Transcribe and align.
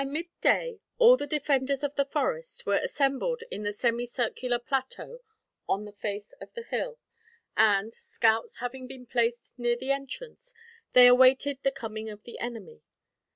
By 0.01 0.05
midday, 0.05 0.79
all 0.97 1.15
the 1.15 1.27
defenders 1.27 1.83
of 1.83 1.93
the 1.93 2.05
forest 2.07 2.65
were 2.65 2.79
assembled 2.81 3.41
in 3.51 3.61
the 3.61 3.71
semi 3.71 4.07
circular 4.07 4.57
plateau 4.57 5.19
on 5.69 5.85
the 5.85 5.91
face 5.91 6.33
of 6.41 6.51
the 6.55 6.63
hill; 6.63 6.97
and, 7.55 7.93
scouts 7.93 8.57
having 8.57 8.87
been 8.87 9.05
placed 9.05 9.53
near 9.59 9.75
the 9.77 9.91
entrance, 9.91 10.55
they 10.93 11.05
awaited 11.05 11.59
the 11.61 11.69
coming 11.69 12.09
of 12.09 12.23
the 12.23 12.39
enemy. 12.39 12.81